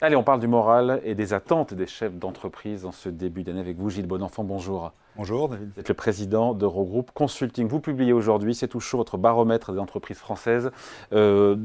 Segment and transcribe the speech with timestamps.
[0.00, 3.58] Allez, on parle du moral et des attentes des chefs d'entreprise en ce début d'année
[3.58, 4.44] avec vous, Gilles Bonenfant.
[4.44, 4.92] Bonjour.
[5.16, 5.70] Bonjour, David.
[5.74, 7.66] Vous êtes le président d'Eurogroupe Consulting.
[7.66, 10.70] Vous publiez aujourd'hui, c'est tout chaud, votre baromètre des entreprises françaises.
[11.12, 11.56] Euh,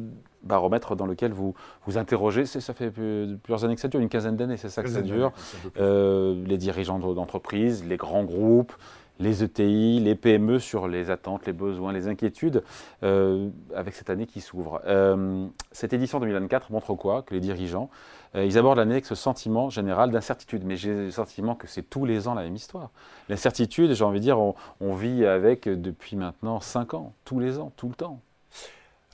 [0.41, 1.53] baromètre dans lequel vous
[1.85, 4.89] vous interrogez, ça fait plusieurs années que ça dure, une quinzaine d'années, c'est ça que
[4.89, 5.31] ça dure.
[5.77, 8.73] Euh, les dirigeants d'entreprise, les grands groupes,
[9.19, 12.63] les ETI, les PME sur les attentes, les besoins, les inquiétudes
[13.03, 14.81] euh, avec cette année qui s'ouvre.
[14.85, 17.21] Euh, cette édition 2024 montre quoi?
[17.21, 17.89] Que les dirigeants,
[18.35, 20.63] euh, ils abordent l'année avec ce sentiment général d'incertitude.
[20.65, 22.89] Mais j'ai le sentiment que c'est tous les ans la même histoire.
[23.29, 27.59] L'incertitude, j'ai envie de dire, on, on vit avec depuis maintenant 5 ans, tous les
[27.59, 28.19] ans, tout le temps.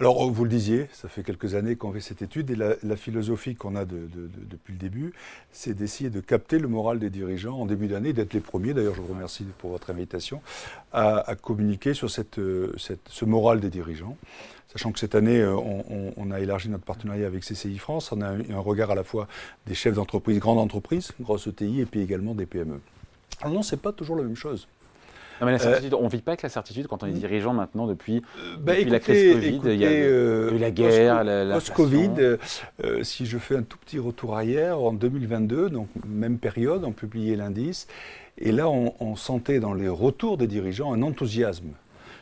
[0.01, 3.55] Alors, vous le disiez, ça fait quelques années qu'on fait cette étude et la, philosophie
[3.55, 5.11] qu'on a depuis le début,
[5.51, 8.95] c'est d'essayer de capter le moral des dirigeants en début d'année, d'être les premiers, d'ailleurs
[8.95, 10.41] je vous remercie pour votre invitation,
[10.93, 14.15] à, communiquer sur cette, ce moral des dirigeants.
[14.71, 18.27] Sachant que cette année, euh, on, a élargi notre partenariat avec CCI France, on a
[18.29, 19.27] un, regard à la fois
[19.65, 22.79] des chefs d'entreprise, grandes entreprises, grosses ETI, et puis également des PME.
[23.41, 24.67] Alors non, ce n'est pas toujours la même chose.
[25.41, 27.87] Non, mais euh, on ne vit pas avec la certitude quand on est dirigeant maintenant
[27.87, 29.61] depuis, euh, bah, la crise Covid.
[29.65, 32.37] il y a eu la guerre, la, Post-Covid,
[33.01, 37.35] si je fais un tout petit retour arrière, en 2022, donc même période, on publiait
[37.35, 37.87] l'indice,
[38.37, 41.71] et là on sentait dans les retours des dirigeants un enthousiasme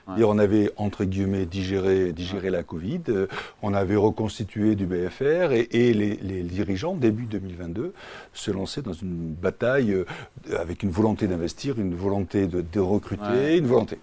[0.08, 3.28] on avait, entre guillemets, digéré, digéré la Covid, euh,
[3.62, 7.94] on avait reconstitué du BFR et, les, dirigeants, début 2022,
[8.34, 10.06] se lançaient dans une bataille euh,
[10.58, 13.98] avec une volonté d'investir, une volonté de, recruter, une volonté.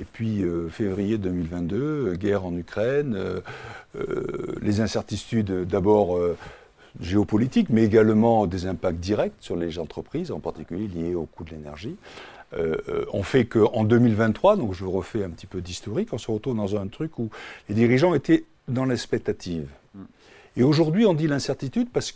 [0.00, 3.18] Et puis, euh, février 2022, guerre en Ukraine,
[4.62, 6.18] les incertitudes d'abord
[7.00, 11.50] géopolitiques, mais également des impacts directs sur les entreprises, en particulier liés au coût de
[11.50, 11.96] l'énergie.
[12.54, 16.30] Euh, euh, on fait qu'en 2023, donc je refais un petit peu d'historique, on se
[16.30, 17.30] retrouve dans un truc où
[17.68, 19.68] les dirigeants étaient dans l'expectative.
[20.56, 22.10] Et aujourd'hui, on dit l'incertitude parce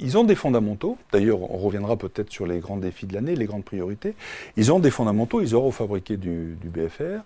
[0.00, 0.96] qu'ils ont des fondamentaux.
[1.12, 4.14] D'ailleurs, on reviendra peut-être sur les grands défis de l'année, les grandes priorités.
[4.56, 7.22] Ils ont des fondamentaux, ils auront fabriqué du, BFR.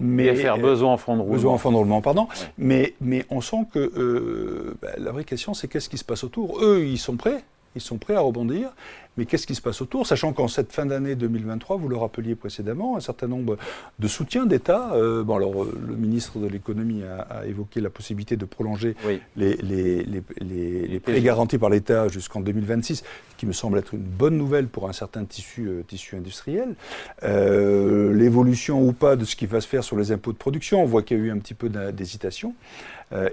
[0.00, 1.34] Mais, BFR, besoin en fonds de roulement.
[1.34, 2.26] Besoin en fonds de roulement, pardon.
[2.58, 6.24] Mais, mais on sent que euh, bah, la vraie question, c'est qu'est-ce qui se passe
[6.24, 6.60] autour?
[6.62, 7.44] Eux, ils sont prêts,
[7.74, 8.70] ils sont prêts à rebondir.
[9.16, 10.06] Mais qu'est-ce qui se passe autour?
[10.06, 13.56] Sachant qu'en cette fin d'année 2023, vous le rappeliez précédemment, un certain nombre
[14.00, 14.92] de soutiens d'État.
[14.94, 18.96] Euh, bon, alors, euh, le ministre de l'économie a, évoqué la possibilité de prolonger
[19.36, 24.02] les, les, les, prêts garantis par l'État jusqu'en 2026, ce qui me semble être une
[24.02, 26.74] bonne nouvelle pour un certain tissu, euh, tissu industriel.
[27.22, 30.86] L'évolution ou pas de ce qui va se faire sur les impôts de production, on
[30.86, 32.54] voit qu'il y a eu un petit peu d'hésitation.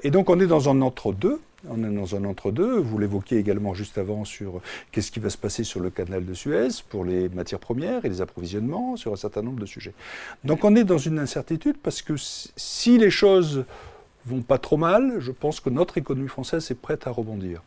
[0.04, 1.40] et donc, on est dans un entre-deux.
[1.70, 2.80] On est dans un entre-deux.
[2.80, 4.62] Vous l'évoquiez également juste avant sur
[4.92, 8.10] qu'est-ce qui va se passer sur le canal de Suez pour les matières premières et
[8.10, 9.94] les approvisionnements, sur un certain nombre de sujets.
[10.44, 13.66] Donc on est dans une incertitude parce que si les choses
[14.26, 17.62] vont pas trop mal, je pense que notre économie française est prête à rebondir.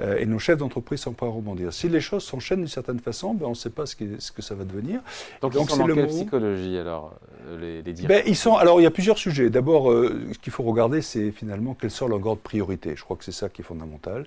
[0.00, 1.72] Euh, et nos chefs d'entreprise sont prêts à rebondir.
[1.72, 4.42] Si les choses s'enchaînent d'une certaine façon, ben on ne sait pas ce, ce, que
[4.42, 5.00] ça va devenir.
[5.40, 7.14] Donc, Donc c'est le psychologie alors
[7.46, 9.50] euh, les, les ben, ils sont, Alors il y a plusieurs sujets.
[9.50, 12.94] D'abord, euh, ce qu'il faut regarder, c'est finalement quelles sont leurs grandes priorités.
[12.96, 14.26] Je crois que c'est ça qui est fondamental.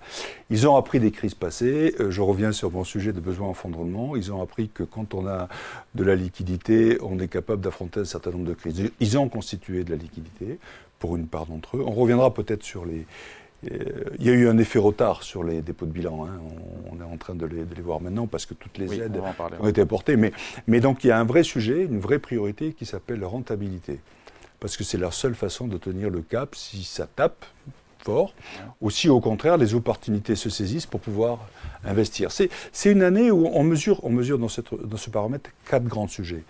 [0.49, 1.93] Ils ont appris des crises passées.
[2.09, 4.16] je reviens sur mon sujet de besoin en fonds de roulement.
[4.16, 5.49] Ils ont appris que quand on a
[5.95, 8.89] de la liquidité, on est capable d'affronter un certain nombre de crises.
[9.01, 10.59] Ils ont constitué de la liquidité
[11.00, 11.84] pour une part d'entre eux.
[11.85, 13.06] On reviendra peut-être sur les.
[13.72, 16.25] Euh, il y a eu un effet retard sur les dépôts de bilan.
[16.25, 16.40] Hein.
[16.91, 19.19] On, est en train de les, voir maintenant parce que toutes les aides
[19.59, 20.16] ont été apportées.
[20.16, 20.31] Mais,
[20.68, 24.00] mais donc il y a un vrai sujet, une vraie priorité qui s'appelle la rentabilité.
[24.59, 27.46] Parce que c'est leur seule façon de tenir le cap si ça tape
[28.03, 28.34] fort.
[28.81, 31.40] Aussi, au contraire, les opportunités se saisissent pour pouvoir
[31.84, 32.31] investir.
[32.31, 32.50] C'est
[32.91, 36.44] une année où on mesure, on mesure dans, cette, dans ce paramètre quatre grands sujets.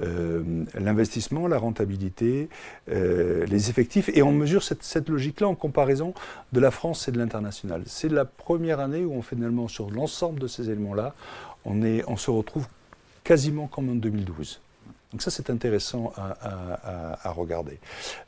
[0.00, 2.48] Euh, l'investissement, la rentabilité,
[2.90, 6.14] euh, les effectifs, et on mesure cette, logique-là en comparaison
[6.52, 7.82] de la France et de l'international.
[7.86, 11.14] C'est la première année où finalement, sur l'ensemble de ces éléments-là,
[11.64, 12.66] on, on se retrouve
[13.22, 14.60] quasiment comme en 2012.
[15.12, 17.78] Donc ça, c'est intéressant à, regarder.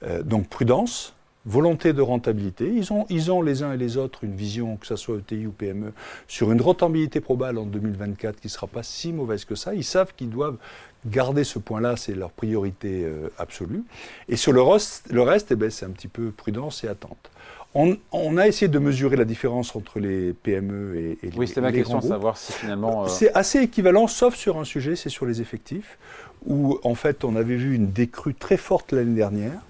[0.02, 1.14] Euh, donc prudence,
[1.46, 2.68] volonté de rentabilité.
[2.68, 5.46] Ils ont, ils ont les uns et les autres une vision, que ce soit ETI
[5.46, 5.92] ou PME,
[6.28, 9.74] sur une rentabilité probable en 2024 qui ne sera pas si mauvaise que ça.
[9.74, 10.58] Ils savent qu'ils doivent
[11.06, 13.82] garder ce point-là, c'est leur priorité euh, absolue.
[14.28, 17.30] Et sur le reste, le reste eh ben, c'est un petit peu prudence et attente.
[17.76, 21.60] On, a essayé de mesurer la différence entre les PME et, et les Oui, c'était
[21.60, 23.04] ma question, savoir si finalement...
[23.04, 25.98] Euh, c'est assez équivalent, sauf sur un sujet, c'est sur les effectifs,
[26.46, 29.60] où en fait on avait vu une décrue très forte l'année dernière,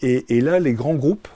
[0.00, 1.26] et, là, les grands groupes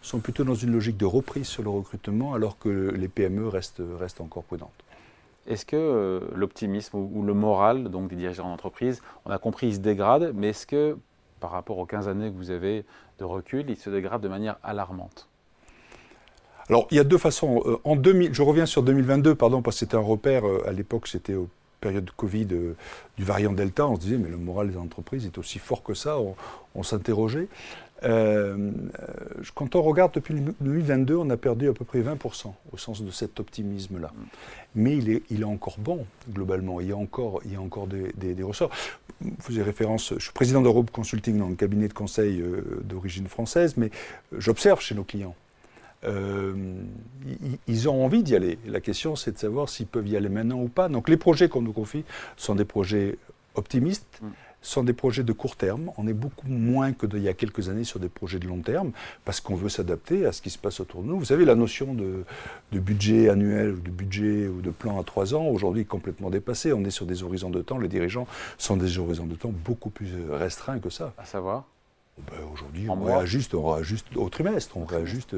[0.00, 3.82] sont plutôt dans une logique de reprise sur le recrutement, alors que les PME restent,
[3.98, 4.70] restent encore prudentes.
[5.46, 9.74] Est-ce que euh, l'optimisme ou, le moral donc, des dirigeants d'entreprise, on a compris, il
[9.74, 10.96] se dégrade, mais est-ce que
[11.40, 12.84] par rapport aux 15 années que vous avez
[13.18, 15.28] de recul, il se dégrade de manière alarmante?
[16.68, 17.62] Alors, il y a deux façons.
[17.66, 20.46] Euh, en 2000, je reviens sur 2022, pardon, parce que c'était un repère.
[20.46, 21.48] Euh, à l'époque, c'était aux
[21.82, 23.86] période de Covid du variant Delta.
[23.86, 26.16] On se disait, mais le moral des entreprises est aussi fort que ça.
[26.74, 27.48] On, s'interrogeait.
[28.02, 33.10] Quand on regarde depuis 2022, on a perdu à peu près 20% au sens de
[33.10, 34.08] cet optimisme-là.
[34.08, 34.20] Mm.
[34.74, 36.80] Mais il est, il est encore bon, globalement.
[36.80, 38.70] Il y a encore, il y a encore des, des ressorts
[39.22, 43.26] vous faisiez référence, je suis président d'Europe Consulting dans le cabinet de conseil euh, d'origine
[43.26, 43.90] française, mais
[44.36, 45.34] j'observe chez nos clients.
[46.04, 46.54] Euh,
[47.68, 48.58] ils ont envie d'y aller.
[48.66, 50.88] La question, c'est de savoir s'ils peuvent y aller maintenant ou pas.
[50.88, 52.04] Donc les projets qu'on nous confie
[52.36, 53.18] sont des projets
[53.54, 54.20] optimistes.
[54.20, 54.26] Mm
[54.62, 55.90] sont des projets de court terme.
[55.98, 58.60] On est beaucoup moins que il y a quelques années sur des projets de long
[58.60, 58.92] terme
[59.24, 61.18] parce qu'on veut s'adapter à ce qui se passe autour de nous.
[61.18, 62.24] Vous savez, la notion de,
[62.72, 66.72] budget annuel ou de budget ou de plan à trois ans, aujourd'hui, est complètement dépassée.
[66.72, 67.78] On est sur des horizons de temps.
[67.78, 68.26] Les dirigeants
[68.58, 71.12] sont des horizons de temps beaucoup plus restreints que ça.
[71.18, 71.64] À savoir?
[72.18, 75.34] Ben, aujourd'hui, on réajuste, on réajuste au trimestre, on réajuste.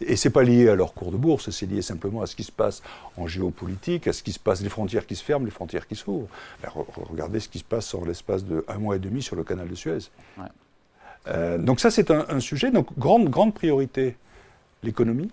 [0.00, 2.42] Et c'est pas lié à leur cours de bourse, c'est lié simplement à ce qui
[2.42, 2.82] se passe
[3.16, 5.94] en géopolitique, à ce qui se passe, les frontières qui se ferment, les frontières qui
[5.94, 6.28] s'ouvrent.
[6.62, 9.44] Ben, regardez ce qui se passe en l'espace de un mois et demi sur le
[9.44, 10.10] canal de Suez.
[11.28, 12.72] Euh, donc ça, c'est un, un, sujet.
[12.72, 14.16] Donc grande, grande priorité,
[14.82, 15.30] l'économie.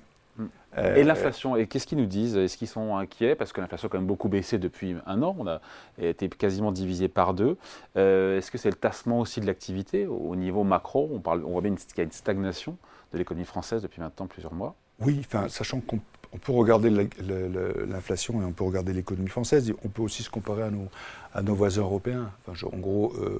[0.78, 2.38] Euh, et l'inflation, et qu'est-ce qu'ils nous disent?
[2.38, 3.36] Est-ce qu'ils sont inquiets?
[3.36, 5.62] Parce que l'inflation a quand même beaucoup baissé depuis un an, on a
[6.00, 7.58] été quasiment divisé par deux.
[7.98, 10.08] Euh, est-ce que c'est le tassement aussi de l'activité?
[10.08, 12.78] Au niveau macro on, parle, on voit bien qu'il y a une stagnation
[13.12, 14.75] de l'économie française depuis maintenant plusieurs mois.
[15.00, 16.00] Oui, enfin, sachant qu'on
[16.34, 19.72] on peut regarder l'inflation et on peut regarder l'économie française.
[19.84, 20.88] On peut aussi se comparer à nos,
[21.34, 22.32] à nos voisins européens.
[22.48, 23.38] Enfin, en gros, euh,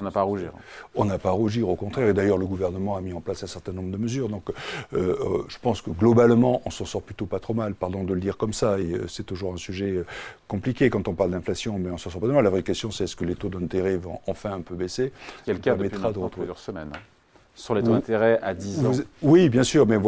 [0.00, 0.52] on n'a pas à rougir.
[0.94, 2.08] On n'a pas à rougir, au contraire.
[2.08, 4.28] Et d'ailleurs, le gouvernement a mis en place un certain nombre de mesures.
[4.28, 4.50] Donc,
[4.92, 7.74] euh, euh, je pense que globalement, on s'en sort plutôt pas trop mal.
[7.74, 8.78] Pardon de le dire comme ça.
[8.78, 10.04] Et c'est toujours un sujet
[10.46, 12.44] compliqué quand on parle d'inflation, mais on s'en sort pas mal.
[12.44, 15.12] La vraie question, c'est est-ce que les taux d'intérêt vont enfin un peu baisser?
[15.46, 16.92] Le cas depuis de plusieurs semaines.
[17.54, 18.92] Sur les taux d'intérêt à 10 ans
[19.22, 19.98] Oui, bien sûr, mais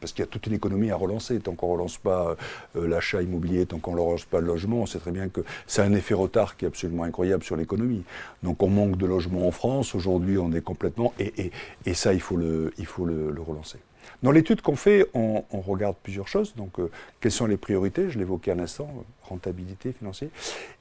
[0.00, 1.38] parce qu'il y a toute une économie à relancer.
[1.40, 2.36] Tant qu'on ne relance pas
[2.76, 5.40] euh, l'achat immobilier, tant qu'on ne relance pas le logement, on sait très bien que
[5.66, 8.04] c'est un effet retard qui est absolument incroyable sur l'économie.
[8.42, 9.94] Donc on manque de logements en France.
[9.94, 11.12] Aujourd'hui, on est complètement.
[11.18, 11.50] Et,
[11.94, 13.78] ça, il faut le, il faut le relancer.
[14.22, 16.54] Dans l'étude qu'on fait, on, regarde plusieurs choses.
[16.56, 16.90] Donc, euh,
[17.20, 18.10] quelles sont les priorités?
[18.10, 18.88] Je l'évoquais à l'instant,
[19.22, 20.30] rentabilité financière.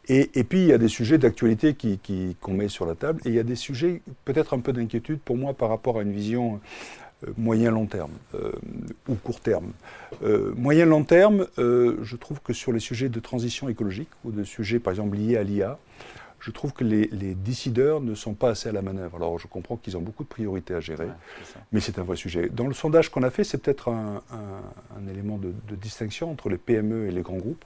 [0.10, 1.76] Et, puis, il y a des sujets d'actualité
[2.40, 3.22] qu'on met sur la table.
[3.26, 6.02] Et il y a des sujets, peut-être un peu d'inquiétude pour moi par rapport à
[6.02, 6.62] une vision
[7.26, 8.52] euh, moyen-long terme euh,
[9.10, 9.72] ou court terme.
[10.56, 14.92] moyen-long terme, je trouve que sur les sujets de transition écologique ou de sujets, par
[14.94, 15.78] exemple, liés à l'IA,
[16.40, 19.18] je trouve que les, décideurs ne sont pas assez à la manœuvre.
[19.18, 21.08] Alors je comprends qu'ils ont beaucoup de priorités à gérer,
[21.72, 22.50] mais c'est un vrai sujet.
[22.50, 24.22] Dans le sondage qu'on a fait, c'est peut-être un,
[25.10, 27.64] élément de, distinction entre les PME et les grands groupes.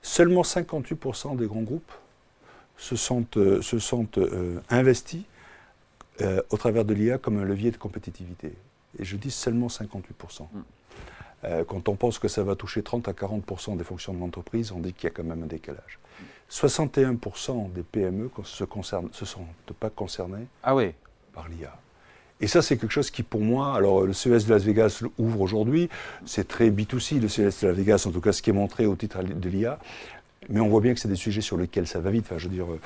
[0.00, 1.92] Seulement 58% des grands groupes
[2.76, 5.22] se sentent, euh, se sentent euh, investis
[6.20, 8.52] euh, au travers de l'IA comme un levier de compétitivité.
[8.98, 10.42] Et je dis seulement 58%.
[10.42, 11.64] Mm.
[11.66, 14.80] quand on pense que ça va toucher 30 à 40% des fonctions de l'entreprise, on
[14.80, 15.98] dit qu'il y a quand même un décalage.
[16.52, 19.46] 61% des PME se, concernent, se sentent
[19.80, 20.92] pas concernés ah oui.
[21.32, 21.72] par l'IA.
[22.42, 25.40] Et ça, c'est quelque chose qui, pour moi, alors le CES de Las Vegas ouvre
[25.40, 25.88] aujourd'hui,
[26.26, 28.84] c'est très B2C, le CES de Las Vegas, en tout cas ce qui est montré
[28.84, 29.78] au titre de l'IA,
[30.48, 32.26] mais on voit bien que c'est des sujets sur lesquels ça va vite.
[32.26, 32.80] Enfin, je veux dire, euh,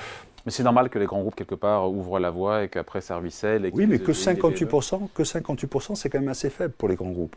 [0.45, 3.65] mais c'est normal que les grands groupes, quelque part, ouvrent la voie et qu'après, Servicel...
[3.65, 7.11] Et oui, mais que 58%, que 58%, c'est quand même assez faible pour les grands
[7.11, 7.35] groupes.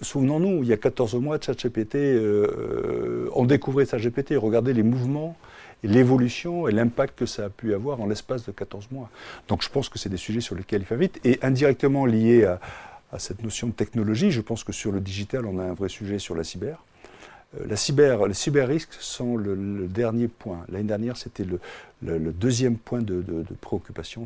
[0.00, 5.36] Souvenons-nous, il y a 14 mois, ChatGPT, euh, euh, on découvrait ChatGPT, regardez les mouvements,
[5.82, 9.10] l'évolution et l'impact que ça a pu avoir en l'espace de 14 mois.
[9.48, 11.20] Donc je pense que c'est des sujets sur lesquels il faut vite.
[11.24, 12.60] Et indirectement liés à,
[13.18, 16.18] cette notion de technologie, je pense que sur le digital, on a un vrai sujet
[16.18, 16.82] sur la cyber.
[17.66, 20.64] la cyber, les cyber-risques sont le, dernier point.
[20.70, 21.58] L'année dernière, c'était le,
[22.32, 24.24] deuxième point de, de, de préoccupation.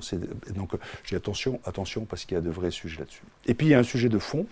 [0.55, 0.71] Donc,
[1.05, 3.25] j'ai attention, attention parce qu'il y a de vrais sujets là-dessus.
[3.47, 4.47] Et puis, il y a un sujet de fond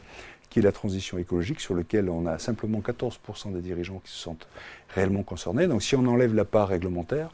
[0.54, 4.18] qui est la transition écologique, sur lequel on a simplement 14% des dirigeants qui se
[4.18, 4.46] sentent
[4.94, 5.66] réellement concernés.
[5.66, 7.30] Donc si on enlève la part réglementaire,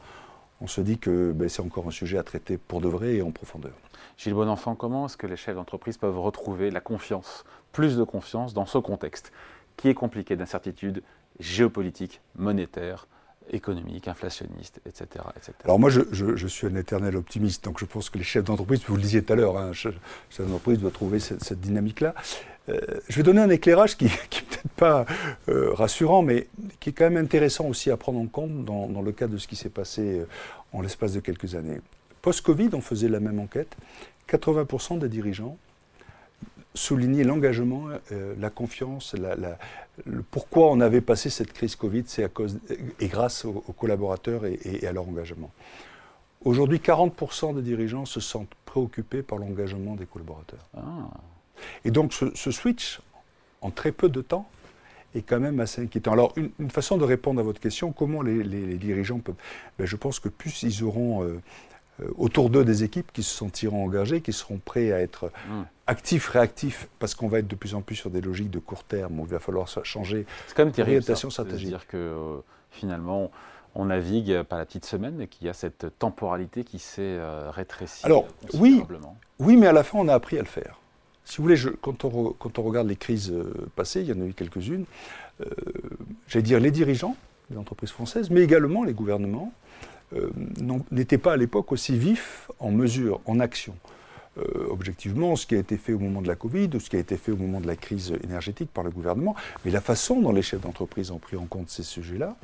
[0.63, 3.23] on se dit que ben, c'est encore un sujet à traiter pour de vrai et
[3.23, 3.75] en profondeur.
[4.17, 8.55] Gilles Bonenfant, comment est-ce que les chefs d'entreprise peuvent retrouver la confiance, plus de confiance
[8.55, 9.33] dans ce contexte
[9.77, 11.03] qui est compliqué d'incertitude
[11.41, 13.07] géopolitique, monétaire,
[13.51, 15.25] économique, inflationniste, etc.
[15.37, 15.53] etc.
[15.65, 18.97] Alors moi, je, suis un éternel optimiste, donc je pense que les chefs d'entreprise, vous
[18.97, 19.95] le disiez tout à l'heure, hein, chef
[20.39, 22.15] d'entreprise doit trouver cette, dynamique-là.
[22.69, 22.79] Euh,
[23.09, 25.07] je vais donner un éclairage qui n'est peut-être pas
[25.49, 29.03] euh, rassurant, mais qui est quand même intéressant aussi à prendre en compte dans, dans
[29.03, 30.27] le cadre de ce qui s'est passé euh,
[30.73, 31.81] en l'espace de quelques années.
[32.23, 33.77] Post-Covid, on faisait la même enquête.
[34.29, 35.57] 80% des dirigeants
[36.75, 42.29] souligner l'engagement, euh, la confiance, le, pourquoi on avait passé cette crise Covid, c'est à
[42.29, 42.59] cause
[43.01, 45.51] et grâce aux, collaborateurs et, à leur engagement.
[46.45, 50.65] Aujourd'hui, 40% des dirigeants se sentent préoccupés par l'engagement des collaborateurs.
[50.75, 51.11] Ah.
[51.85, 53.01] Et donc ce, switch
[53.61, 54.49] en très peu de temps
[55.15, 56.13] est quand même assez inquiétant.
[56.13, 59.35] Alors, une, façon de répondre à votre question, comment les, dirigeants peuvent...
[59.79, 61.41] Ben, je pense que plus ils auront euh,
[62.17, 65.63] autour d'eux des équipes qui se sentiront engagées, qui seront prêts à être mmh.
[65.87, 68.85] actifs, réactifs, parce qu'on va être de plus en plus sur des logiques de court
[68.85, 70.27] terme, où il va falloir changer.
[70.47, 71.69] C'est quand même terrible ça, stratégique.
[71.69, 72.39] dire que euh,
[72.71, 73.31] finalement,
[73.75, 77.19] on navigue pas la petite semaine, mais qu'il y a cette temporalité qui s'est
[77.51, 78.05] rétrécie.
[78.05, 78.83] Alors, oui,
[79.39, 80.81] oui, mais à la fin, on a appris à le faire.
[81.25, 84.33] Si vous voulez, quand, on, regarde les crises euh, passées, il y en a eu
[84.33, 84.85] quelques-unes,
[85.41, 85.47] euh,
[86.27, 87.17] j'allais dire les dirigeants
[87.51, 89.87] des entreprises françaises, mais également les gouvernements, euh,
[90.91, 93.75] n'étaient pas à l'époque aussi vifs en mesure, en action.
[94.69, 96.99] objectivement, ce qui a été fait au moment de la Covid, ou ce qui a
[96.99, 100.33] été fait au moment de la crise énergétique par le gouvernement, mais la façon dont
[100.33, 102.37] les chefs d'entreprise ont pris en compte ces sujets-là,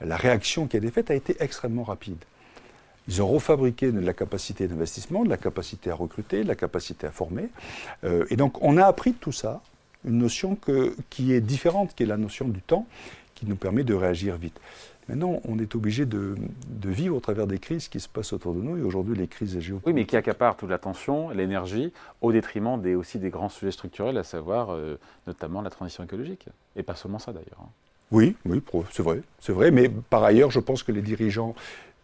[0.00, 2.22] la réaction qui a été faite a été extrêmement rapide.
[3.08, 7.06] Ils ont refabriqué de la capacité d'investissement, de la capacité à recruter, de la capacité
[7.06, 7.48] à former.
[8.04, 9.60] Euh, et donc on a appris de tout ça
[10.06, 10.58] une notion
[11.08, 12.86] qui est différente, qui est la notion du temps,
[13.34, 14.58] qui nous permet de réagir vite.
[15.08, 16.34] Maintenant, on est obligé de,
[16.84, 18.78] vivre au travers des crises qui se passent autour de nous.
[18.78, 19.86] Et aujourd'hui, les crises géopolitiques.
[19.86, 24.16] Oui, mais qui accaparent toute l'attention, l'énergie, au détriment des, aussi des grands sujets structurels,
[24.16, 26.46] à savoir euh, notamment la transition écologique.
[26.76, 27.60] Et pas seulement ça d'ailleurs.
[27.60, 27.68] Hein.
[28.10, 29.70] Oui, oui, c'est vrai, c'est vrai.
[29.70, 31.54] Mais par ailleurs, je pense que les dirigeants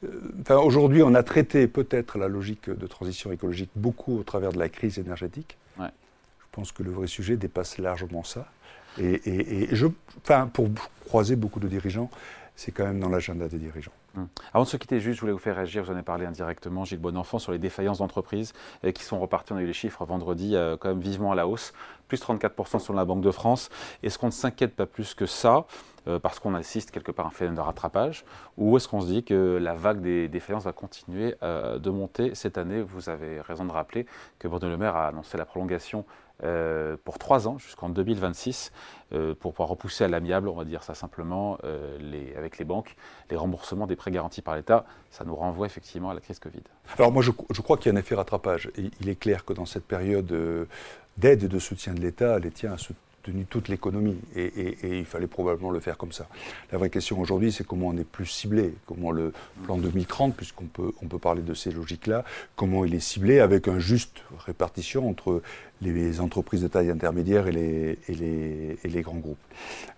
[0.05, 4.59] euh, aujourd'hui, on a traité peut-être la logique de transition écologique beaucoup au travers de
[4.59, 5.57] la crise énergétique.
[5.79, 8.45] Je pense que le vrai sujet dépasse largement ça.
[8.99, 9.87] Et, je,
[10.21, 10.69] enfin, pour
[11.07, 12.11] croiser beaucoup de dirigeants,
[12.61, 13.93] c'est quand même dans l'agenda des dirigeants.
[14.19, 14.29] Hum.
[14.53, 15.83] Avant de se quitter, juste, je voulais vous faire réagir.
[15.83, 18.53] Vous en avez parlé indirectement, Gilles Bonenfant, sur les défaillances d'entreprises
[18.95, 19.55] qui sont reparties.
[19.55, 21.73] On a eu les chiffres vendredi, euh, quand même vivement à la hausse,
[22.07, 23.71] plus 34% sur la Banque de France.
[24.03, 25.65] Est-ce qu'on ne s'inquiète pas plus que ça
[26.07, 28.27] euh, parce qu'on assiste quelque part à un phénomène de rattrapage
[28.59, 32.35] Ou est-ce qu'on se dit que la vague des défaillances va continuer euh, de monter
[32.35, 32.83] cette année?
[32.83, 34.05] Vous avez raison de rappeler
[34.39, 36.05] que Bruno Le Maire a annoncé la prolongation
[36.43, 38.73] euh, pour trois ans jusqu'en 2026
[39.41, 41.59] pour pouvoir repousser à l'amiable, on va dire ça simplement,
[41.99, 42.95] les, avec les banques,
[43.29, 44.85] les remboursements des prêts garantis par l'État.
[45.11, 46.63] Ça nous renvoie effectivement à la crise Covid.
[46.97, 48.71] Alors moi je, crois qu'il y a un effet rattrapage.
[48.77, 50.33] il est clair que dans cette période
[51.17, 55.27] d'aide et de soutien de l'État, l'État a soutenu tenu toute l'économie et, il fallait
[55.27, 56.27] probablement le faire comme ça.
[56.73, 59.33] La vraie question aujourd'hui, c'est comment on est plus ciblé, comment le
[59.65, 62.25] plan 2030, puisqu'on peut, on peut parler de ces logiques-là,
[62.57, 65.43] comment il est ciblé avec un juste répartition entre
[65.83, 69.39] les entreprises de taille intermédiaire et les, et les, les grands groupes.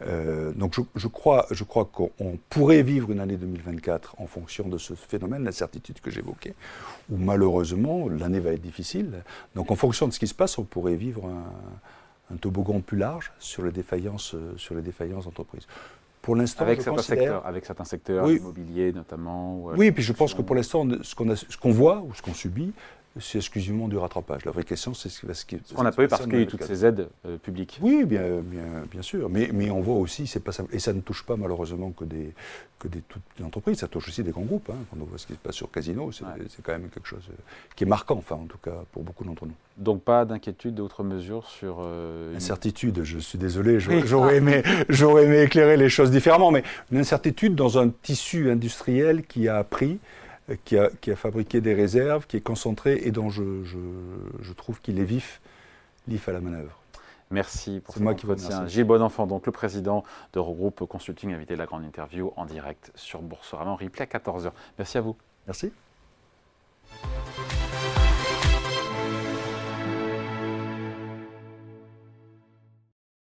[0.03, 4.69] Euh, donc je, je, crois, je crois qu'on pourrait vivre une année 2024 en fonction
[4.69, 6.55] de ce phénomène, l'incertitude que j'évoquais,
[7.11, 9.23] où malheureusement l'année va être difficile.
[9.55, 11.45] Donc en fonction de ce qui se passe, on pourrait vivre un
[12.33, 15.67] un toboggan plus large sur les défaillances, euh, sur les défaillances d'entreprises.
[16.21, 19.65] Pour l'instant, avec, certains secteurs, avec certains secteurs, immobiliers notamment.
[19.77, 22.73] oui, et puis je pense que pour l'instant, ce qu'on voit ou ce qu'on subit,
[23.21, 24.45] c'est exclusivement du rattrapage.
[24.45, 26.41] La vraie question, c'est ce, ce, ce qu'on a pas eu parce qu'il y a
[26.41, 27.79] eu toutes ces aides euh, publiques.
[27.83, 29.29] Oui, bien, bien, bien sûr.
[29.29, 30.75] Mais, mais, on voit aussi, c'est pas simple.
[30.75, 32.33] Et ça ne touche pas malheureusement que des,
[32.79, 34.71] que des toutes entreprises, ça touche aussi des grands groupes.
[34.71, 34.79] Hein.
[34.91, 36.25] Quand on voit ce qui se passe sur Casino, c'est
[36.63, 37.35] quand même quelque chose euh,
[37.77, 39.55] qui est marquant, enfin, en tout cas, pour beaucoup d'entre nous.
[39.77, 41.79] Donc pas d'inquiétude, d'autres mesures sur...
[41.81, 47.55] Euh, incertitude, je suis désolé, j'aurais aimé, aimé éclairer les choses différemment, mais une incertitude
[47.55, 49.99] dans un tissu industriel qui a appris
[50.65, 55.41] qui a, fabriqué des réserves, qui est concentré et dont je, trouve qu'il est vif,
[56.09, 56.79] vif à la manœuvre.
[57.31, 58.67] Merci pour moi qui entretien.
[58.67, 62.93] Gilles Bonenfant, donc le président de Regroupe Consulting, invité de la grande interview en direct
[62.95, 64.53] sur Boursorama en replay à 14h.
[64.79, 65.17] Merci à vous.
[65.47, 65.73] Merci.